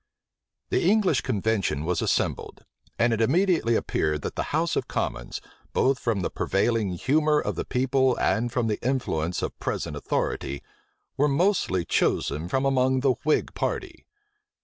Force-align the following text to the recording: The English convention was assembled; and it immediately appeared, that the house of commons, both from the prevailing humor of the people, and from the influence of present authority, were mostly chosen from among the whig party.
The 0.71 0.89
English 0.89 1.21
convention 1.21 1.85
was 1.85 2.01
assembled; 2.01 2.65
and 2.97 3.13
it 3.13 3.21
immediately 3.21 3.75
appeared, 3.75 4.23
that 4.23 4.33
the 4.35 4.45
house 4.49 4.75
of 4.75 4.87
commons, 4.87 5.39
both 5.73 5.99
from 5.99 6.21
the 6.21 6.31
prevailing 6.31 6.89
humor 6.93 7.39
of 7.39 7.53
the 7.53 7.65
people, 7.65 8.17
and 8.17 8.51
from 8.51 8.65
the 8.65 8.81
influence 8.83 9.43
of 9.43 9.59
present 9.59 9.95
authority, 9.95 10.63
were 11.17 11.27
mostly 11.27 11.85
chosen 11.85 12.47
from 12.49 12.65
among 12.65 13.01
the 13.01 13.13
whig 13.25 13.53
party. 13.53 14.07